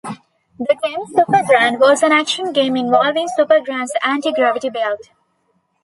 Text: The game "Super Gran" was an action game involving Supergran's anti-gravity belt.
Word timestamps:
The 0.57 0.75
game 0.83 1.05
"Super 1.05 1.43
Gran" 1.45 1.77
was 1.79 2.01
an 2.01 2.11
action 2.11 2.53
game 2.53 2.75
involving 2.75 3.27
Supergran's 3.37 3.93
anti-gravity 4.03 4.71
belt. 4.71 5.11